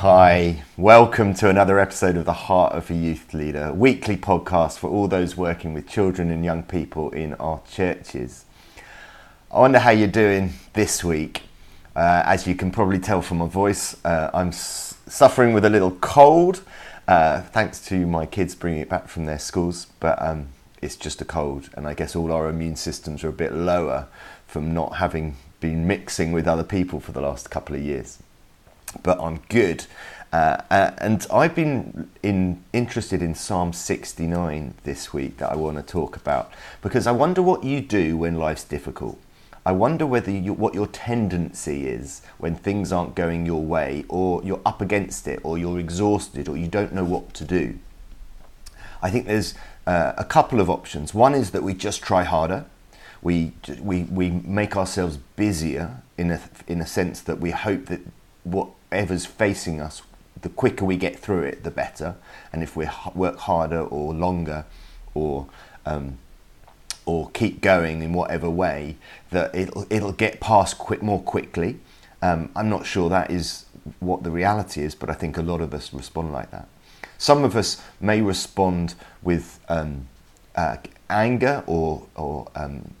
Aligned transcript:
Hi, 0.00 0.62
welcome 0.78 1.34
to 1.34 1.50
another 1.50 1.78
episode 1.78 2.16
of 2.16 2.24
The 2.24 2.32
Heart 2.32 2.72
of 2.72 2.90
a 2.90 2.94
Youth 2.94 3.34
Leader, 3.34 3.66
a 3.66 3.74
weekly 3.74 4.16
podcast 4.16 4.78
for 4.78 4.88
all 4.88 5.08
those 5.08 5.36
working 5.36 5.74
with 5.74 5.86
children 5.86 6.30
and 6.30 6.42
young 6.42 6.62
people 6.62 7.10
in 7.10 7.34
our 7.34 7.60
churches. 7.70 8.46
I 9.52 9.60
wonder 9.60 9.78
how 9.78 9.90
you're 9.90 10.08
doing 10.08 10.54
this 10.72 11.04
week. 11.04 11.42
Uh, 11.94 12.22
as 12.24 12.46
you 12.46 12.54
can 12.54 12.70
probably 12.70 12.98
tell 12.98 13.20
from 13.20 13.36
my 13.36 13.46
voice, 13.46 14.02
uh, 14.02 14.30
I'm 14.32 14.48
s- 14.48 14.94
suffering 15.06 15.52
with 15.52 15.66
a 15.66 15.70
little 15.70 15.90
cold, 15.90 16.62
uh, 17.06 17.42
thanks 17.42 17.84
to 17.88 18.06
my 18.06 18.24
kids 18.24 18.54
bringing 18.54 18.80
it 18.80 18.88
back 18.88 19.06
from 19.06 19.26
their 19.26 19.38
schools, 19.38 19.88
but 20.00 20.16
um, 20.22 20.48
it's 20.80 20.96
just 20.96 21.20
a 21.20 21.26
cold, 21.26 21.68
and 21.74 21.86
I 21.86 21.92
guess 21.92 22.16
all 22.16 22.32
our 22.32 22.48
immune 22.48 22.76
systems 22.76 23.22
are 23.22 23.28
a 23.28 23.32
bit 23.32 23.52
lower 23.52 24.08
from 24.46 24.72
not 24.72 24.96
having 24.96 25.36
been 25.60 25.86
mixing 25.86 26.32
with 26.32 26.48
other 26.48 26.64
people 26.64 27.00
for 27.00 27.12
the 27.12 27.20
last 27.20 27.50
couple 27.50 27.76
of 27.76 27.82
years 27.82 28.22
but 29.02 29.20
I'm 29.20 29.40
good. 29.48 29.86
Uh, 30.32 30.62
uh, 30.70 30.92
and 30.98 31.26
I've 31.32 31.54
been 31.54 32.08
in, 32.22 32.62
interested 32.72 33.20
in 33.20 33.34
Psalm 33.34 33.72
69 33.72 34.74
this 34.84 35.12
week 35.12 35.38
that 35.38 35.50
I 35.50 35.56
want 35.56 35.76
to 35.76 35.82
talk 35.82 36.14
about 36.14 36.52
because 36.82 37.06
I 37.06 37.12
wonder 37.12 37.42
what 37.42 37.64
you 37.64 37.80
do 37.80 38.16
when 38.16 38.36
life's 38.36 38.62
difficult. 38.64 39.18
I 39.66 39.72
wonder 39.72 40.06
whether 40.06 40.30
you, 40.30 40.52
what 40.52 40.74
your 40.74 40.86
tendency 40.86 41.86
is 41.86 42.22
when 42.38 42.54
things 42.54 42.92
aren't 42.92 43.14
going 43.14 43.44
your 43.44 43.62
way, 43.62 44.04
or 44.08 44.42
you're 44.42 44.62
up 44.64 44.80
against 44.80 45.28
it, 45.28 45.40
or 45.42 45.58
you're 45.58 45.78
exhausted, 45.78 46.48
or 46.48 46.56
you 46.56 46.66
don't 46.66 46.94
know 46.94 47.04
what 47.04 47.34
to 47.34 47.44
do. 47.44 47.78
I 49.02 49.10
think 49.10 49.26
there's 49.26 49.54
uh, 49.86 50.14
a 50.16 50.24
couple 50.24 50.60
of 50.60 50.70
options. 50.70 51.12
One 51.12 51.34
is 51.34 51.50
that 51.50 51.62
we 51.62 51.74
just 51.74 52.02
try 52.02 52.24
harder. 52.24 52.64
We, 53.20 53.52
we, 53.80 54.04
we 54.04 54.30
make 54.30 54.76
ourselves 54.76 55.18
busier 55.36 56.02
in 56.16 56.30
a, 56.30 56.40
in 56.66 56.80
a 56.80 56.86
sense 56.86 57.20
that 57.20 57.38
we 57.38 57.50
hope 57.50 57.86
that 57.86 58.00
whatever's 58.90 59.26
facing 59.26 59.80
us, 59.80 60.02
the 60.40 60.48
quicker 60.48 60.84
we 60.84 60.96
get 60.96 61.18
through 61.18 61.42
it, 61.42 61.64
the 61.64 61.70
better. 61.70 62.16
And 62.52 62.62
if 62.62 62.76
we 62.76 62.88
work 63.14 63.38
harder 63.38 63.82
or 63.82 64.12
longer 64.12 64.64
or 65.14 65.46
um, 65.86 66.18
or 67.06 67.30
keep 67.30 67.60
going 67.60 68.02
in 68.02 68.12
whatever 68.12 68.48
way, 68.48 68.96
that 69.30 69.54
it'll, 69.54 69.86
it'll 69.90 70.12
get 70.12 70.40
past 70.40 70.78
quick, 70.78 71.02
more 71.02 71.20
quickly. 71.20 71.80
Um, 72.22 72.50
I'm 72.54 72.68
not 72.68 72.86
sure 72.86 73.08
that 73.08 73.30
is 73.30 73.64
what 73.98 74.22
the 74.22 74.30
reality 74.30 74.82
is, 74.82 74.94
but 74.94 75.08
I 75.08 75.14
think 75.14 75.36
a 75.36 75.42
lot 75.42 75.60
of 75.60 75.72
us 75.72 75.92
respond 75.92 76.32
like 76.32 76.50
that. 76.50 76.68
Some 77.18 77.42
of 77.42 77.56
us 77.56 77.82
may 78.00 78.20
respond 78.20 78.94
with 79.22 79.58
um, 79.68 80.06
uh, 80.54 80.76
anger 81.08 81.64
or, 81.66 82.06
or 82.14 82.48
um, 82.54 82.92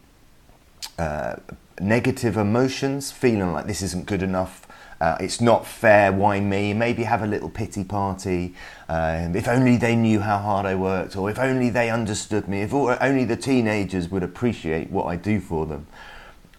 uh, 0.98 1.36
negative 1.80 2.36
emotions, 2.36 3.12
feeling 3.12 3.52
like 3.52 3.66
this 3.66 3.82
isn't 3.82 4.06
good 4.06 4.22
enough, 4.22 4.66
uh, 5.00 5.16
it's 5.18 5.40
not 5.40 5.66
fair, 5.66 6.12
why 6.12 6.40
me? 6.40 6.74
Maybe 6.74 7.04
have 7.04 7.22
a 7.22 7.26
little 7.26 7.48
pity 7.48 7.84
party. 7.84 8.54
Um, 8.88 9.34
if 9.34 9.48
only 9.48 9.78
they 9.78 9.96
knew 9.96 10.20
how 10.20 10.38
hard 10.38 10.66
I 10.66 10.74
worked, 10.74 11.16
or 11.16 11.30
if 11.30 11.38
only 11.38 11.70
they 11.70 11.88
understood 11.88 12.46
me, 12.48 12.60
if 12.60 12.74
only 12.74 13.24
the 13.24 13.36
teenagers 13.36 14.10
would 14.10 14.22
appreciate 14.22 14.90
what 14.90 15.06
I 15.06 15.16
do 15.16 15.40
for 15.40 15.64
them. 15.64 15.86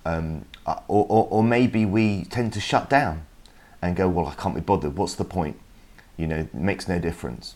Um, 0.06 0.46
uh, 0.66 0.80
or, 0.88 1.06
or, 1.08 1.28
or 1.30 1.44
maybe 1.44 1.86
we 1.86 2.24
tend 2.26 2.54
to 2.54 2.60
shut 2.60 2.90
down 2.90 3.26
and 3.82 3.96
go, 3.96 4.10
well, 4.10 4.28
I 4.28 4.34
can't 4.34 4.56
be 4.56 4.62
bothered. 4.62 4.98
What's 4.98 5.16
the 5.16 5.26
point? 5.26 5.60
You 6.18 6.28
know, 6.28 6.38
it 6.38 6.54
makes 6.54 6.88
no 6.88 6.98
difference. 6.98 7.56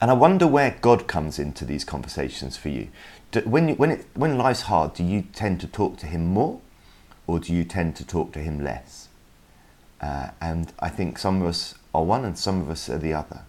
And 0.00 0.10
I 0.10 0.14
wonder 0.14 0.46
where 0.46 0.76
God 0.80 1.06
comes 1.06 1.38
into 1.38 1.64
these 1.64 1.84
conversations 1.84 2.56
for 2.56 2.68
you. 2.68 2.88
Do, 3.30 3.40
when, 3.40 3.76
when, 3.76 3.90
it, 3.92 4.06
when 4.14 4.36
life's 4.36 4.62
hard, 4.62 4.94
do 4.94 5.04
you 5.04 5.22
tend 5.32 5.60
to 5.60 5.68
talk 5.68 5.96
to 5.98 6.06
Him 6.06 6.26
more 6.26 6.60
or 7.26 7.38
do 7.38 7.52
you 7.52 7.64
tend 7.64 7.94
to 7.96 8.04
talk 8.04 8.32
to 8.32 8.40
Him 8.40 8.62
less? 8.62 9.09
Uh, 10.00 10.30
and 10.40 10.72
I 10.78 10.88
think 10.88 11.18
some 11.18 11.42
of 11.42 11.48
us 11.48 11.74
are 11.94 12.04
one 12.04 12.24
and 12.24 12.38
some 12.38 12.60
of 12.60 12.70
us 12.70 12.88
are 12.88 12.98
the 12.98 13.12
other. 13.12 13.42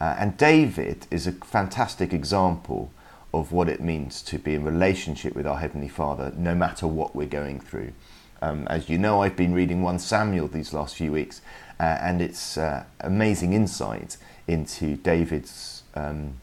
Uh, 0.00 0.16
and 0.18 0.36
David 0.36 1.06
is 1.10 1.26
a 1.26 1.32
fantastic 1.32 2.12
example 2.12 2.92
of 3.34 3.52
what 3.52 3.68
it 3.68 3.80
means 3.80 4.22
to 4.22 4.38
be 4.38 4.54
in 4.54 4.64
relationship 4.64 5.34
with 5.34 5.46
our 5.46 5.58
Heavenly 5.58 5.88
Father, 5.88 6.32
no 6.36 6.54
matter 6.54 6.86
what 6.86 7.14
we're 7.14 7.26
going 7.26 7.60
through. 7.60 7.92
Um, 8.40 8.66
as 8.68 8.88
you 8.88 8.98
know, 8.98 9.22
I've 9.22 9.36
been 9.36 9.52
reading 9.52 9.82
1 9.82 9.98
Samuel 9.98 10.48
these 10.48 10.72
last 10.72 10.96
few 10.96 11.12
weeks, 11.12 11.40
uh, 11.80 11.98
and 12.00 12.22
it's 12.22 12.56
uh, 12.56 12.84
amazing 13.00 13.52
insight 13.52 14.16
into 14.46 14.96
David's 14.96 15.82
um, 15.94 16.34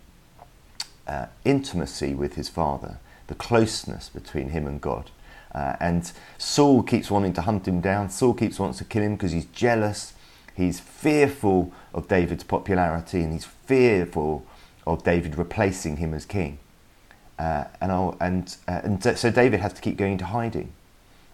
uh, 1.07 1.27
intimacy 1.45 2.13
with 2.13 2.35
his 2.35 2.49
father, 2.49 2.97
the 3.27 3.35
closeness 3.35 4.09
between 4.09 4.49
him 4.49 4.67
and 4.67 4.81
God. 4.81 5.09
Uh, 5.55 5.77
and 5.79 6.11
Saul 6.37 6.83
keeps 6.83 7.09
wanting 7.09 7.31
to 7.33 7.41
hunt 7.41 7.65
him 7.65 7.79
down. 7.79 8.09
Saul 8.09 8.33
keeps 8.33 8.59
wanting 8.59 8.77
to 8.77 8.83
kill 8.83 9.03
him 9.03 9.15
because 9.15 9.31
he's 9.31 9.45
jealous. 9.45 10.13
He's 10.53 10.81
fearful 10.81 11.71
of 11.93 12.09
David's 12.09 12.43
popularity 12.43 13.21
and 13.21 13.31
he's 13.31 13.45
fearful 13.45 14.45
of 14.85 15.03
David 15.05 15.37
replacing 15.37 15.97
him 15.97 16.13
as 16.13 16.25
king. 16.25 16.59
Uh, 17.39 17.65
and, 17.79 18.15
and, 18.19 18.57
uh, 18.67 18.81
and 18.83 19.17
so 19.17 19.31
David 19.31 19.61
has 19.61 19.71
to 19.73 19.81
keep 19.81 19.95
going 19.95 20.13
into 20.13 20.25
hiding. 20.25 20.73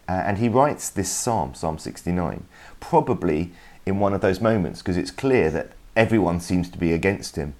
Uh, 0.07 0.11
and 0.11 0.37
he 0.37 0.49
writes 0.49 0.89
this 0.89 1.09
psalm, 1.11 1.55
Psalm 1.55 1.79
69, 1.79 2.45
probably 2.79 3.51
in 3.87 3.99
one 3.99 4.13
of 4.13 4.21
those 4.21 4.39
moments 4.39 4.81
because 4.81 4.97
it's 4.97 5.11
clear 5.11 5.49
that 5.49 5.71
everyone 5.95 6.39
seems 6.39 6.69
to 6.69 6.77
be 6.77 6.93
against 6.93 7.37
him. 7.37 7.55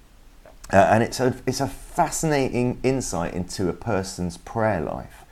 Uh, 0.72 0.76
and 0.76 1.02
it's 1.02 1.18
a, 1.18 1.34
it's 1.44 1.60
a 1.60 1.66
fascinating 1.66 2.78
insight 2.84 3.34
into 3.34 3.68
a 3.68 3.72
person's 3.72 4.36
prayer 4.36 4.80
life 4.80 5.22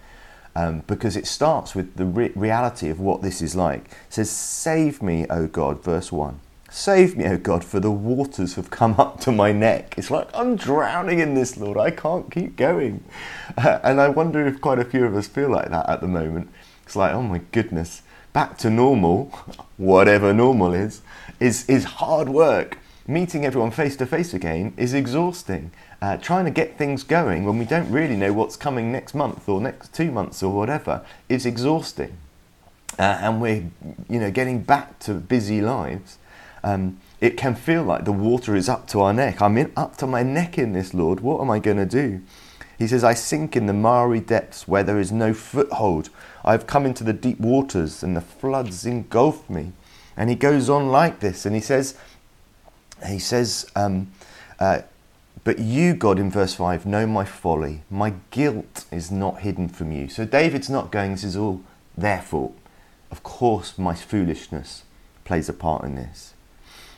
um, 0.55 0.83
because 0.87 1.17
it 1.17 1.27
starts 1.27 1.75
with 1.75 1.97
the 1.97 2.05
re- 2.05 2.33
reality 2.35 2.89
of 2.89 3.01
what 3.01 3.23
this 3.23 3.41
is 3.41 3.55
like. 3.55 3.85
It 3.85 4.15
says, 4.15 4.31
Save 4.31 5.03
me, 5.03 5.27
O 5.31 5.47
God, 5.47 5.83
verse 5.83 6.11
1. 6.11 6.41
Save 6.71 7.17
me, 7.17 7.27
O 7.27 7.37
God, 7.37 7.65
for 7.65 7.81
the 7.81 7.91
waters 7.91 8.55
have 8.55 8.71
come 8.71 8.95
up 8.97 9.19
to 9.21 9.33
my 9.33 9.51
neck. 9.51 9.95
It's 9.99 10.11
like, 10.11 10.29
I'm 10.33 10.55
drowning 10.55 11.19
in 11.19 11.35
this, 11.35 11.57
Lord. 11.57 11.77
I 11.77 11.91
can't 11.91 12.31
keep 12.31 12.57
going. 12.57 13.03
Uh, 13.59 13.81
and 13.85 14.01
I 14.01 14.09
wonder 14.09 14.47
if 14.47 14.61
quite 14.61 14.79
a 14.79 14.85
few 14.85 15.05
of 15.05 15.17
us 15.17 15.27
feel 15.27 15.51
like 15.51 15.71
that 15.71 15.89
at 15.89 16.01
the 16.01 16.07
moment. 16.07 16.49
It's 16.85 16.95
like, 16.95 17.13
oh 17.13 17.23
my 17.23 17.41
goodness, 17.51 18.03
back 18.33 18.57
to 18.59 18.71
normal, 18.71 19.27
whatever 19.77 20.33
normal 20.33 20.73
is, 20.73 21.03
is, 21.41 21.69
is 21.69 21.85
hard 21.85 22.29
work. 22.29 22.79
Meeting 23.07 23.45
everyone 23.45 23.73
face 23.73 23.97
to 23.97 24.07
face 24.07 24.33
again 24.33 24.73
is 24.77 24.95
exhausting 24.95 25.73
uh, 26.03 26.17
trying 26.17 26.45
to 26.47 26.51
get 26.51 26.79
things 26.79 27.05
going 27.05 27.45
when 27.45 27.59
we 27.59 27.65
don't 27.65 27.91
really 27.91 28.17
know 28.17 28.33
what's 28.33 28.57
coming 28.57 28.91
next 28.91 29.15
month 29.15 29.49
or 29.49 29.61
next 29.61 29.93
two 29.93 30.11
months 30.11 30.43
or 30.43 30.55
whatever 30.55 31.05
is 31.29 31.45
exhausting. 31.45 32.17
Uh, 32.99 33.19
and 33.21 33.41
we're, 33.41 33.71
you 34.09 34.19
know, 34.19 34.31
getting 34.31 34.63
back 34.63 34.99
to 35.01 35.15
busy 35.15 35.61
lives. 35.61 36.19
Um, 36.63 36.99
it 37.21 37.37
can 37.37 37.55
feel 37.55 37.83
like 37.83 38.05
the 38.05 38.13
water 38.13 38.57
is 38.57 38.69
up 38.69 38.87
to 38.89 39.01
our 39.01 39.13
neck. 39.13 39.41
I'm 39.41 39.57
in, 39.59 39.73
up 39.77 39.97
to 39.99 40.07
my 40.07 40.23
neck 40.23 40.59
in 40.59 40.73
this, 40.73 40.95
Lord. 40.95 41.21
What 41.21 41.41
am 41.41 41.51
I 41.51 41.59
going 41.59 41.77
to 41.77 41.87
do? 41.87 42.23
He 42.79 42.87
says, 42.87 43.05
I 43.05 43.13
sink 43.13 43.57
in 43.57 43.67
the 43.67 43.75
miry 43.75 44.21
depths 44.21 44.67
where 44.67 44.83
there 44.83 44.99
is 44.99 45.13
no 45.13 45.35
foothold. 45.35 46.09
I've 46.43 46.67
come 46.67 46.87
into 46.87 47.05
the 47.05 47.13
deep 47.13 47.39
waters 47.39 48.03
and 48.03 48.17
the 48.17 48.23
floods 48.23 48.87
engulf 48.87 49.49
me. 49.51 49.73
And 50.17 50.31
he 50.31 50.37
goes 50.37 50.69
on 50.69 50.89
like 50.89 51.21
this, 51.21 51.47
and 51.47 51.55
he 51.55 51.61
says, 51.61 51.97
he 53.07 53.19
says, 53.19 53.71
um, 53.77 54.11
uh, 54.59 54.81
but 55.43 55.59
you, 55.59 55.95
God, 55.95 56.19
in 56.19 56.31
verse 56.31 56.55
5, 56.55 56.85
know 56.85 57.07
my 57.07 57.25
folly. 57.25 57.83
My 57.91 58.15
guilt 58.31 58.85
is 58.93 59.11
not 59.11 59.41
hidden 59.41 59.69
from 59.69 59.91
you. 59.93 60.09
So 60.09 60.25
David's 60.25 60.69
not 60.69 60.91
going, 60.91 61.13
this 61.13 61.25
is 61.25 61.37
all 61.37 61.63
their 61.97 62.21
fault. 62.21 62.57
Of 63.11 63.23
course, 63.23 63.79
my 63.79 63.95
foolishness 63.95 64.85
plays 65.25 65.49
a 65.49 65.53
part 65.53 65.85
in 65.85 65.95
this. 65.95 66.35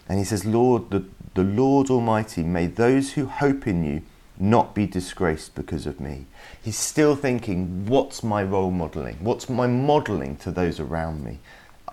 And 0.09 0.19
he 0.19 0.25
says, 0.25 0.45
Lord, 0.45 0.91
the, 0.91 1.05
the 1.35 1.45
Lord 1.45 1.89
Almighty, 1.89 2.43
may 2.43 2.67
those 2.67 3.13
who 3.13 3.27
hope 3.27 3.67
in 3.67 3.85
you 3.85 4.03
not 4.39 4.75
be 4.75 4.87
disgraced 4.87 5.55
because 5.55 5.87
of 5.87 6.01
me. 6.01 6.27
He's 6.61 6.79
still 6.79 7.15
thinking, 7.15 7.87
what's 7.87 8.25
my 8.25 8.43
role 8.43 8.73
modeling? 8.73 9.19
What's 9.21 9.49
my 9.49 9.69
modeling 9.69 10.37
to 10.39 10.51
those 10.51 10.81
around 10.81 11.25
me? 11.25 11.39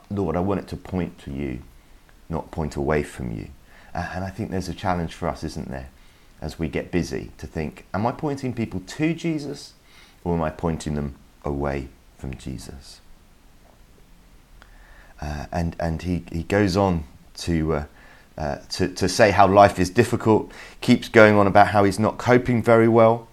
Lord, 0.09 0.35
I 0.35 0.39
want 0.39 0.61
it 0.61 0.67
to 0.69 0.77
point 0.77 1.19
to 1.19 1.31
you, 1.31 1.61
not 2.27 2.49
point 2.49 2.75
away 2.75 3.03
from 3.03 3.31
you. 3.31 3.49
And 3.93 4.23
I 4.23 4.29
think 4.29 4.49
there's 4.49 4.69
a 4.69 4.73
challenge 4.73 5.13
for 5.13 5.27
us, 5.27 5.43
isn't 5.43 5.69
there? 5.69 5.89
As 6.41 6.57
we 6.57 6.67
get 6.67 6.91
busy 6.91 7.31
to 7.37 7.47
think, 7.47 7.85
am 7.93 8.05
I 8.05 8.11
pointing 8.11 8.53
people 8.53 8.81
to 8.81 9.13
Jesus 9.13 9.73
or 10.23 10.35
am 10.35 10.41
I 10.41 10.49
pointing 10.49 10.95
them 10.95 11.15
away 11.43 11.89
from 12.17 12.35
Jesus? 12.35 13.01
Uh, 15.21 15.45
and 15.51 15.75
and 15.79 16.01
he, 16.01 16.23
he 16.31 16.43
goes 16.43 16.77
on 16.77 17.03
to, 17.35 17.73
uh, 17.73 17.85
uh, 18.37 18.57
to, 18.69 18.87
to 18.87 19.09
say 19.09 19.31
how 19.31 19.47
life 19.47 19.79
is 19.79 19.89
difficult, 19.89 20.51
keeps 20.81 21.09
going 21.09 21.35
on 21.35 21.47
about 21.47 21.67
how 21.67 21.83
he's 21.83 21.99
not 21.99 22.17
coping 22.17 22.63
very 22.63 22.87
well. 22.87 23.27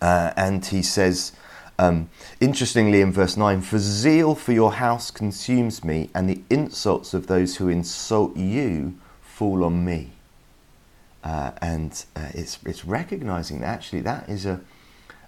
Uh, 0.00 0.32
and 0.36 0.66
he 0.66 0.82
says, 0.82 1.32
um, 1.78 2.08
interestingly 2.40 3.00
in 3.00 3.10
verse 3.10 3.36
9, 3.36 3.60
For 3.62 3.78
zeal 3.78 4.34
for 4.34 4.52
your 4.52 4.74
house 4.74 5.10
consumes 5.10 5.82
me, 5.82 6.10
and 6.14 6.28
the 6.28 6.42
insults 6.50 7.14
of 7.14 7.26
those 7.26 7.56
who 7.56 7.68
insult 7.68 8.36
you 8.36 8.98
fall 9.22 9.64
on 9.64 9.84
me. 9.84 10.13
Uh, 11.24 11.52
and 11.62 12.04
uh, 12.14 12.28
it's, 12.34 12.58
it's 12.66 12.84
recognizing 12.84 13.60
that 13.60 13.68
actually 13.68 14.02
that 14.02 14.28
is 14.28 14.44
a, 14.44 14.60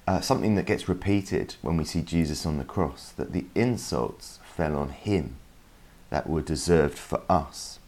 uh, 0.06 0.20
something 0.20 0.54
that 0.54 0.66
gets 0.66 0.88
repeated 0.88 1.56
when 1.62 1.76
we 1.78 1.84
see 1.84 2.02
Jesus 2.02 2.44
on 2.44 2.58
the 2.58 2.64
cross, 2.64 3.12
that 3.16 3.32
the 3.32 3.46
insults 3.54 4.38
fell 4.44 4.76
on 4.76 4.90
him 4.90 5.36
that 6.10 6.28
were 6.28 6.42
deserved 6.42 6.98
for 6.98 7.22
us. 7.28 7.78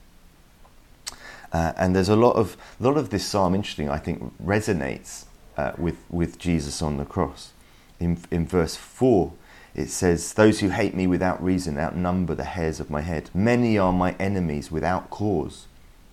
Uh, 1.53 1.73
and 1.77 1.95
there's 1.95 2.09
a 2.09 2.17
lot 2.17 2.37
of 2.37 2.57
a 2.81 2.83
lot 2.83 2.97
of 2.97 3.11
this 3.11 3.25
psalm, 3.25 3.55
interesting, 3.55 3.89
I 3.89 3.99
think, 3.99 4.35
resonates 4.43 5.25
uh, 5.57 5.73
with 5.79 5.97
with 6.11 6.39
Jesus 6.39 6.83
on 6.83 6.99
the 6.99 7.05
cross. 7.05 7.53
In 8.01 8.19
in 8.31 8.47
verse 8.47 8.77
four, 8.77 9.33
it 9.75 9.89
says, 9.89 10.35
"Those 10.35 10.61
who 10.61 10.69
hate 10.69 10.95
me 10.95 11.07
without 11.07 11.43
reason 11.43 11.79
outnumber 11.79 12.35
the 12.35 12.45
hairs 12.45 12.81
of 12.81 12.91
my 12.91 13.01
head. 13.01 13.31
Many 13.33 13.79
are 13.79 13.93
my 13.93 14.15
enemies 14.19 14.71
without 14.71 15.09
cause. 15.09 15.67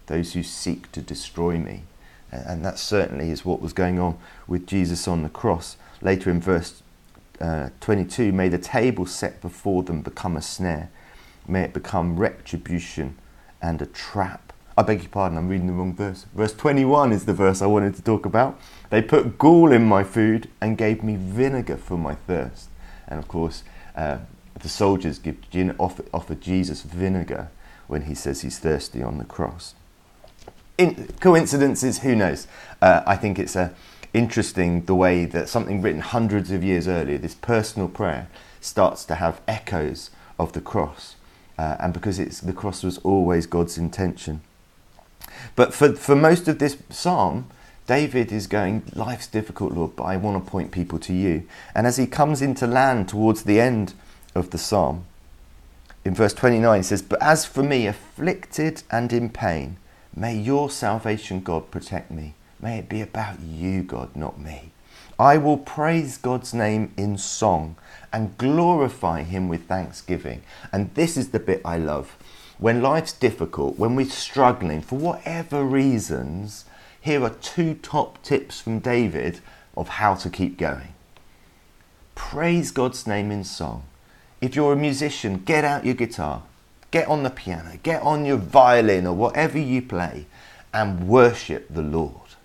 Those 0.07 0.33
who 0.33 0.43
seek 0.43 0.91
to 0.93 1.01
destroy 1.01 1.57
me." 1.57 1.83
And 2.31 2.65
that 2.65 2.79
certainly 2.79 3.31
is 3.31 3.45
what 3.45 3.61
was 3.61 3.73
going 3.73 3.99
on 3.99 4.17
with 4.47 4.67
Jesus 4.67 5.07
on 5.07 5.23
the 5.23 5.29
cross. 5.29 5.77
Later 6.01 6.29
in 6.29 6.41
verse 6.41 6.81
uh, 7.39 7.69
22, 7.81 8.31
may 8.31 8.49
the 8.49 8.57
table 8.57 9.05
set 9.05 9.41
before 9.41 9.83
them 9.83 10.01
become 10.01 10.35
a 10.35 10.41
snare. 10.41 10.89
May 11.47 11.61
it 11.61 11.73
become 11.73 12.17
retribution 12.17 13.17
and 13.61 13.81
a 13.81 13.85
trap. 13.85 14.53
I 14.77 14.83
beg 14.83 15.01
your 15.01 15.09
pardon, 15.09 15.37
I'm 15.37 15.47
reading 15.47 15.67
the 15.67 15.73
wrong 15.73 15.95
verse. 15.95 16.25
Verse 16.33 16.53
21 16.53 17.13
is 17.13 17.25
the 17.25 17.33
verse 17.33 17.61
I 17.61 17.65
wanted 17.65 17.95
to 17.95 18.01
talk 18.01 18.25
about. 18.25 18.59
They 18.89 19.01
put 19.01 19.37
gall 19.37 19.71
in 19.71 19.85
my 19.85 20.03
food 20.03 20.49
and 20.59 20.77
gave 20.77 21.03
me 21.03 21.15
vinegar 21.15 21.77
for 21.77 21.97
my 21.97 22.15
thirst. 22.15 22.69
And 23.07 23.19
of 23.19 23.27
course, 23.27 23.63
uh, 23.95 24.19
the 24.59 24.69
soldiers 24.69 25.19
give, 25.19 25.37
offer, 25.79 26.03
offer 26.13 26.35
Jesus 26.35 26.81
vinegar 26.81 27.49
when 27.87 28.03
he 28.03 28.15
says 28.15 28.41
he's 28.41 28.59
thirsty 28.59 29.01
on 29.01 29.17
the 29.17 29.23
cross. 29.23 29.75
In, 30.77 31.07
coincidences, 31.19 31.99
who 31.99 32.15
knows? 32.15 32.47
Uh, 32.81 33.01
I 33.05 33.15
think 33.15 33.39
it's 33.39 33.55
uh, 33.55 33.69
interesting 34.13 34.85
the 34.85 34.95
way 34.95 35.25
that 35.25 35.49
something 35.49 35.81
written 35.81 36.01
hundreds 36.01 36.51
of 36.51 36.63
years 36.63 36.87
earlier, 36.87 37.17
this 37.17 37.35
personal 37.35 37.87
prayer, 37.87 38.27
starts 38.59 39.05
to 39.05 39.15
have 39.15 39.41
echoes 39.47 40.09
of 40.37 40.53
the 40.53 40.61
cross. 40.61 41.15
Uh, 41.57 41.77
and 41.79 41.93
because 41.93 42.19
it's, 42.19 42.41
the 42.41 42.53
cross 42.53 42.83
was 42.83 42.97
always 42.99 43.45
God's 43.45 43.77
intention. 43.77 44.41
But 45.55 45.73
for, 45.73 45.93
for 45.93 46.15
most 46.15 46.47
of 46.47 46.59
this 46.59 46.77
psalm, 46.89 47.47
David 47.87 48.31
is 48.31 48.47
going, 48.47 48.83
Life's 48.93 49.27
difficult, 49.27 49.73
Lord, 49.73 49.95
but 49.95 50.03
I 50.03 50.17
want 50.17 50.43
to 50.43 50.51
point 50.51 50.71
people 50.71 50.99
to 50.99 51.13
you. 51.13 51.47
And 51.73 51.85
as 51.85 51.97
he 51.97 52.07
comes 52.07 52.41
into 52.41 52.67
land 52.67 53.07
towards 53.07 53.43
the 53.43 53.59
end 53.59 53.93
of 54.33 54.49
the 54.49 54.57
psalm, 54.57 55.05
in 56.03 56.13
verse 56.13 56.33
29, 56.33 56.79
he 56.79 56.83
says, 56.83 57.01
But 57.01 57.21
as 57.21 57.45
for 57.45 57.63
me, 57.63 57.87
afflicted 57.87 58.83
and 58.91 59.13
in 59.13 59.29
pain, 59.29 59.77
may 60.15 60.35
your 60.35 60.69
salvation, 60.69 61.41
God, 61.41 61.71
protect 61.71 62.11
me. 62.11 62.33
May 62.61 62.79
it 62.79 62.89
be 62.89 63.01
about 63.01 63.39
you, 63.41 63.83
God, 63.83 64.15
not 64.15 64.39
me. 64.39 64.71
I 65.19 65.37
will 65.37 65.57
praise 65.57 66.17
God's 66.17 66.53
name 66.53 66.93
in 66.97 67.17
song 67.17 67.75
and 68.11 68.37
glorify 68.37 69.23
Him 69.23 69.47
with 69.47 69.67
thanksgiving. 69.67 70.41
And 70.71 70.93
this 70.95 71.15
is 71.15 71.29
the 71.29 71.39
bit 71.39 71.61
I 71.63 71.77
love. 71.77 72.17
When 72.57 72.81
life's 72.81 73.13
difficult, 73.13 73.77
when 73.77 73.95
we're 73.95 74.09
struggling 74.09 74.81
for 74.81 74.97
whatever 74.97 75.63
reasons, 75.63 76.65
here 76.99 77.23
are 77.23 77.29
two 77.29 77.75
top 77.75 78.21
tips 78.23 78.59
from 78.59 78.79
David 78.79 79.39
of 79.77 79.87
how 79.87 80.15
to 80.15 80.29
keep 80.29 80.57
going. 80.57 80.93
Praise 82.15 82.71
God's 82.71 83.05
name 83.05 83.31
in 83.31 83.43
song. 83.43 83.83
If 84.41 84.55
you're 84.55 84.73
a 84.73 84.77
musician, 84.77 85.39
get 85.39 85.63
out 85.63 85.85
your 85.85 85.95
guitar, 85.95 86.43
get 86.95 87.09
on 87.09 87.23
the 87.23 87.29
piano, 87.29 87.77
get 87.83 88.01
on 88.03 88.23
your 88.23 88.37
violin 88.37 89.05
or 89.05 89.13
whatever 89.13 89.59
you 89.59 89.81
play, 89.81 90.25
and 90.73 91.09
worship 91.09 91.67
the 91.69 91.81
Lord. 91.81 92.37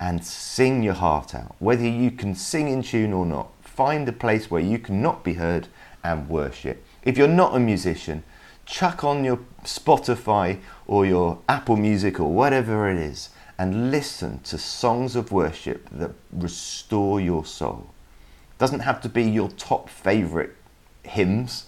And 0.00 0.24
sing 0.24 0.82
your 0.82 0.94
heart 0.94 1.34
out. 1.34 1.54
Whether 1.58 1.86
you 1.86 2.10
can 2.10 2.34
sing 2.34 2.68
in 2.68 2.82
tune 2.82 3.12
or 3.12 3.26
not, 3.26 3.50
find 3.60 4.08
a 4.08 4.12
place 4.12 4.50
where 4.50 4.62
you 4.62 4.78
cannot 4.78 5.22
be 5.22 5.34
heard 5.34 5.68
and 6.02 6.30
worship. 6.30 6.82
If 7.02 7.18
you're 7.18 7.28
not 7.28 7.54
a 7.54 7.58
musician, 7.58 8.22
chuck 8.64 9.04
on 9.04 9.22
your 9.22 9.40
Spotify 9.64 10.60
or 10.86 11.04
your 11.04 11.40
Apple 11.46 11.76
Music 11.76 12.18
or 12.18 12.32
whatever 12.32 12.88
it 12.88 12.96
is 12.96 13.28
and 13.58 13.90
listen 13.90 14.40
to 14.44 14.56
songs 14.56 15.14
of 15.14 15.30
worship 15.30 15.90
that 15.92 16.12
restore 16.32 17.20
your 17.20 17.44
soul. 17.44 17.90
Doesn't 18.56 18.80
have 18.80 19.02
to 19.02 19.10
be 19.10 19.24
your 19.24 19.50
top 19.50 19.90
favorite 19.90 20.56
hymns. 21.02 21.66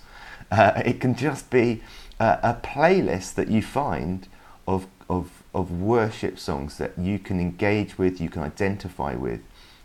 Uh, 0.50 0.82
it 0.84 1.00
can 1.00 1.14
just 1.14 1.50
be 1.50 1.82
a, 2.18 2.38
a 2.42 2.60
playlist 2.62 3.34
that 3.34 3.48
you 3.48 3.62
find 3.62 4.28
of, 4.66 4.86
of, 5.08 5.42
of 5.54 5.70
worship 5.70 6.38
songs 6.38 6.78
that 6.78 6.98
you 6.98 7.18
can 7.18 7.40
engage 7.40 7.98
with, 7.98 8.20
you 8.20 8.28
can 8.28 8.42
identify 8.42 9.14
with, 9.14 9.40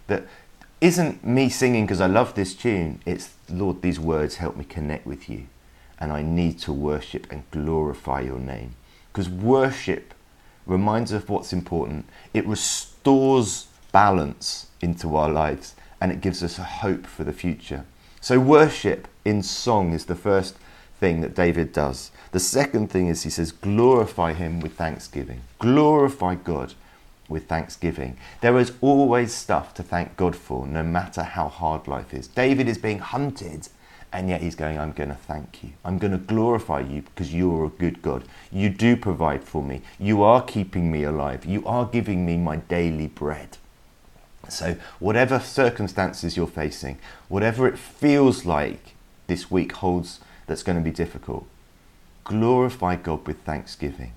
that 0.08 0.26
isn't 0.82 1.26
me 1.26 1.50
singing 1.50 1.86
because 1.86 2.02
I 2.02 2.08
love 2.08 2.36
this 2.36 2.54
tune. 2.54 3.00
It's, 3.06 3.34
Lord, 3.50 3.82
these 3.82 4.00
words 4.00 4.36
help 4.36 4.56
me 4.56 4.66
connect 4.66 5.06
with 5.06 5.30
you 5.30 5.48
and 6.00 6.12
I 6.12 6.22
need 6.22 6.60
to 6.60 6.74
worship 6.74 7.32
and 7.32 7.50
glorify 7.52 8.22
your 8.22 8.40
name. 8.40 8.76
Because 9.12 9.30
worship 9.30 10.14
reminds 10.66 11.14
us 11.14 11.24
of 11.24 11.30
what's 11.30 11.54
important, 11.54 12.06
it 12.34 12.46
restores 12.46 13.68
balance 13.92 14.68
into 14.82 15.16
our 15.16 15.30
lives 15.30 15.76
and 16.02 16.12
it 16.12 16.22
gives 16.22 16.44
us 16.44 16.60
a 16.60 16.64
hope 16.64 17.06
for 17.06 17.24
the 17.24 17.34
future. 17.34 17.86
So, 18.26 18.40
worship 18.40 19.08
in 19.24 19.44
song 19.44 19.94
is 19.94 20.06
the 20.06 20.16
first 20.16 20.56
thing 21.00 21.22
that 21.22 21.36
David 21.36 21.72
does. 21.72 22.10
The 22.32 22.40
second 22.40 22.90
thing 22.90 23.06
is 23.08 23.22
he 23.22 23.30
says, 23.30 23.52
glorify 23.52 24.34
him 24.34 24.62
with 24.62 24.74
thanksgiving. 24.74 25.42
Glorify 25.60 26.34
God 26.34 26.74
with 27.30 27.46
thanksgiving. 27.46 28.18
There 28.42 28.58
is 28.58 28.72
always 28.82 29.32
stuff 29.32 29.76
to 29.76 29.84
thank 29.84 30.18
God 30.18 30.36
for, 30.36 30.66
no 30.66 30.82
matter 30.82 31.22
how 31.22 31.50
hard 31.50 31.88
life 31.88 32.16
is. 32.16 32.28
David 32.28 32.68
is 32.68 32.80
being 32.80 32.98
hunted 32.98 33.68
and 34.12 34.28
yet 34.28 34.42
he's 34.42 34.56
going, 34.56 34.80
I'm 34.80 34.94
going 34.94 35.10
to 35.10 35.16
thank 35.16 35.64
you. 35.64 35.74
I'm 35.86 36.00
going 36.00 36.14
to 36.14 36.18
glorify 36.18 36.80
you 36.80 37.04
because 37.04 37.32
you're 37.32 37.66
a 37.66 37.70
good 37.70 38.02
God. 38.02 38.24
You 38.52 38.70
do 38.70 38.98
provide 38.98 39.44
for 39.44 39.62
me. 39.62 39.84
You 40.00 40.24
are 40.24 40.42
keeping 40.42 40.92
me 40.92 41.04
alive. 41.04 41.46
You 41.46 41.64
are 41.68 41.86
giving 41.86 42.26
me 42.26 42.38
my 42.38 42.56
daily 42.56 43.06
bread. 43.06 43.60
So, 44.50 44.76
whatever 45.00 45.40
circumstances 45.40 46.38
you're 46.38 46.48
facing, 46.48 46.98
whatever 47.28 47.68
it 47.68 47.78
feels 47.78 48.46
like 48.46 48.96
this 49.28 49.50
week 49.50 49.72
holds 49.74 50.20
that's 50.48 50.64
going 50.64 50.78
to 50.78 50.84
be 50.84 50.92
difficult, 50.92 51.48
glorify 52.24 52.96
God 52.96 53.26
with 53.28 53.42
thanksgiving. 53.42 54.14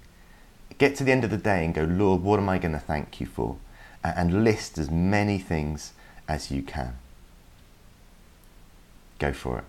Get 0.79 0.95
to 0.97 1.05
the 1.05 1.13
end 1.13 1.25
of 1.25 1.31
the 1.31 1.37
day 1.37 1.65
and 1.65 1.75
go, 1.75 1.85
Lord, 1.85 2.23
what 2.23 2.39
am 2.39 2.49
I 2.49 2.59
going 2.59 2.73
to 2.73 2.79
thank 2.79 3.21
you 3.21 3.27
for? 3.27 3.57
And 4.05 4.45
list 4.45 4.79
as 4.79 4.91
many 4.91 5.39
things 5.39 5.93
as 6.29 6.51
you 6.51 6.63
can. 6.63 6.99
Go 9.19 9.33
for 9.33 9.59
it. 9.59 9.65